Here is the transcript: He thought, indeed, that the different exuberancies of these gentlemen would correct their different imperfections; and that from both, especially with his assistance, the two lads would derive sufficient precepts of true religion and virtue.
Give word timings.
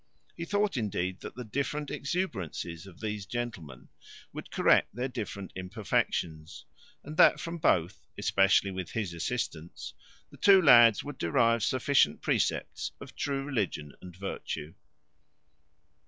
He 0.35 0.45
thought, 0.45 0.77
indeed, 0.77 1.19
that 1.19 1.35
the 1.35 1.43
different 1.43 1.91
exuberancies 1.91 2.87
of 2.87 3.01
these 3.01 3.27
gentlemen 3.27 3.89
would 4.33 4.49
correct 4.49 4.95
their 4.95 5.07
different 5.07 5.53
imperfections; 5.55 6.65
and 7.03 7.17
that 7.17 7.39
from 7.39 7.59
both, 7.59 8.07
especially 8.17 8.71
with 8.71 8.93
his 8.93 9.13
assistance, 9.13 9.93
the 10.31 10.37
two 10.37 10.59
lads 10.59 11.03
would 11.03 11.19
derive 11.19 11.61
sufficient 11.61 12.23
precepts 12.23 12.93
of 12.99 13.15
true 13.15 13.43
religion 13.43 13.93
and 14.01 14.15
virtue. 14.15 14.73